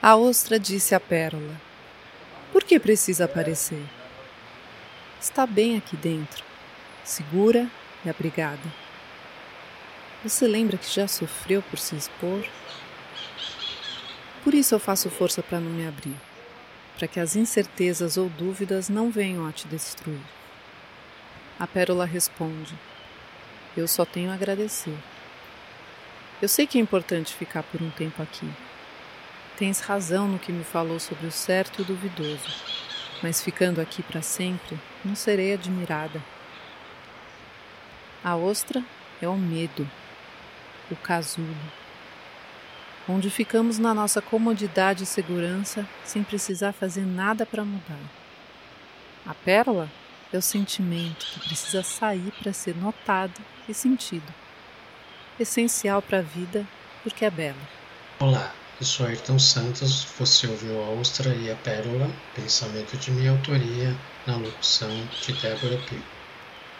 A 0.00 0.14
ostra 0.14 0.60
disse 0.60 0.94
à 0.94 1.00
pérola: 1.00 1.60
Por 2.52 2.62
que 2.62 2.78
precisa 2.78 3.24
aparecer? 3.24 3.82
Está 5.20 5.44
bem 5.44 5.76
aqui 5.76 5.96
dentro, 5.96 6.44
segura 7.02 7.68
e 8.04 8.08
abrigada. 8.08 8.62
Você 10.22 10.46
lembra 10.46 10.78
que 10.78 10.88
já 10.88 11.08
sofreu 11.08 11.60
por 11.62 11.80
se 11.80 11.96
expor? 11.96 12.46
Por 14.44 14.54
isso 14.54 14.72
eu 14.72 14.78
faço 14.78 15.10
força 15.10 15.42
para 15.42 15.58
não 15.58 15.70
me 15.72 15.84
abrir, 15.84 16.16
para 16.96 17.08
que 17.08 17.18
as 17.18 17.34
incertezas 17.34 18.16
ou 18.16 18.28
dúvidas 18.28 18.88
não 18.88 19.10
venham 19.10 19.48
a 19.48 19.52
te 19.52 19.66
destruir. 19.66 20.22
A 21.58 21.66
pérola 21.66 22.04
responde: 22.04 22.72
Eu 23.76 23.88
só 23.88 24.04
tenho 24.04 24.30
a 24.30 24.34
agradecer. 24.34 24.96
Eu 26.40 26.48
sei 26.48 26.68
que 26.68 26.78
é 26.78 26.80
importante 26.80 27.34
ficar 27.34 27.64
por 27.64 27.82
um 27.82 27.90
tempo 27.90 28.22
aqui 28.22 28.48
Tens 29.58 29.80
razão 29.80 30.28
no 30.28 30.38
que 30.38 30.52
me 30.52 30.62
falou 30.62 31.00
sobre 31.00 31.26
o 31.26 31.32
certo 31.32 31.80
e 31.80 31.82
o 31.82 31.84
duvidoso, 31.84 32.48
mas 33.20 33.42
ficando 33.42 33.80
aqui 33.80 34.04
para 34.04 34.22
sempre, 34.22 34.78
não 35.04 35.16
serei 35.16 35.52
admirada. 35.52 36.22
A 38.22 38.36
ostra 38.36 38.84
é 39.20 39.26
o 39.26 39.34
medo, 39.36 39.90
o 40.88 40.94
casulo, 40.94 41.56
onde 43.08 43.30
ficamos 43.30 43.80
na 43.80 43.92
nossa 43.92 44.22
comodidade 44.22 45.02
e 45.02 45.06
segurança 45.06 45.84
sem 46.04 46.22
precisar 46.22 46.72
fazer 46.72 47.04
nada 47.04 47.44
para 47.44 47.64
mudar. 47.64 47.98
A 49.26 49.34
pérola 49.34 49.90
é 50.32 50.38
o 50.38 50.42
sentimento 50.42 51.26
que 51.32 51.40
precisa 51.40 51.82
sair 51.82 52.32
para 52.40 52.52
ser 52.52 52.76
notado 52.76 53.40
e 53.68 53.74
sentido, 53.74 54.32
essencial 55.40 56.00
para 56.00 56.18
a 56.18 56.22
vida 56.22 56.64
porque 57.02 57.24
é 57.24 57.30
bela. 57.30 57.58
Olá, 58.20 58.52
sou 58.84 59.06
Ayrton 59.06 59.38
Santos, 59.38 60.04
você 60.16 60.46
ouviu 60.46 60.80
a 60.82 60.90
Ostra 60.90 61.36
e 61.36 61.50
a 61.50 61.56
Pérola, 61.56 62.16
pensamento 62.32 62.96
de 62.96 63.10
minha 63.10 63.32
autoria, 63.32 64.00
na 64.24 64.36
locução 64.36 65.08
de 65.20 65.32
Débora 65.32 65.78
Pio. 65.78 66.17